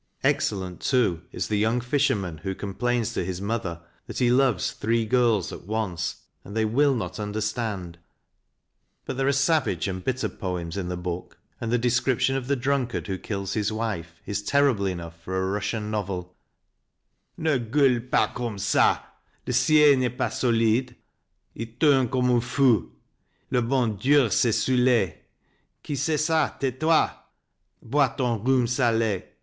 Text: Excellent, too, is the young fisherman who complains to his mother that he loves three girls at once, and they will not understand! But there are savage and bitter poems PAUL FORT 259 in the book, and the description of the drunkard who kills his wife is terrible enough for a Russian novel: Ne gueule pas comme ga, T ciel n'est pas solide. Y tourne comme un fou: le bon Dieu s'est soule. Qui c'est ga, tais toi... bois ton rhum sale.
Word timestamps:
Excellent, 0.23 0.79
too, 0.79 1.21
is 1.31 1.47
the 1.47 1.59
young 1.59 1.79
fisherman 1.79 2.39
who 2.39 2.55
complains 2.55 3.13
to 3.13 3.23
his 3.23 3.39
mother 3.39 3.81
that 4.07 4.17
he 4.17 4.31
loves 4.31 4.71
three 4.71 5.05
girls 5.05 5.53
at 5.53 5.65
once, 5.65 6.23
and 6.43 6.57
they 6.57 6.65
will 6.65 6.95
not 6.95 7.19
understand! 7.19 7.99
But 9.05 9.15
there 9.17 9.27
are 9.27 9.31
savage 9.31 9.87
and 9.87 10.03
bitter 10.03 10.27
poems 10.27 10.73
PAUL 10.73 10.85
FORT 10.85 10.85
259 10.85 10.85
in 10.85 10.89
the 10.89 11.03
book, 11.27 11.37
and 11.61 11.71
the 11.71 11.77
description 11.77 12.35
of 12.35 12.47
the 12.47 12.55
drunkard 12.55 13.05
who 13.05 13.19
kills 13.19 13.53
his 13.53 13.71
wife 13.71 14.23
is 14.25 14.41
terrible 14.41 14.87
enough 14.87 15.21
for 15.21 15.37
a 15.39 15.45
Russian 15.45 15.91
novel: 15.91 16.35
Ne 17.37 17.59
gueule 17.59 17.99
pas 18.09 18.31
comme 18.35 18.57
ga, 18.57 19.03
T 19.45 19.51
ciel 19.51 19.97
n'est 19.99 20.17
pas 20.17 20.31
solide. 20.33 20.95
Y 21.55 21.75
tourne 21.79 22.07
comme 22.07 22.31
un 22.31 22.41
fou: 22.41 22.91
le 23.51 23.61
bon 23.61 23.89
Dieu 23.97 24.31
s'est 24.31 24.51
soule. 24.51 25.13
Qui 25.83 25.95
c'est 25.95 26.25
ga, 26.27 26.55
tais 26.59 26.71
toi... 26.71 27.11
bois 27.83 28.15
ton 28.17 28.39
rhum 28.43 28.65
sale. 28.65 29.21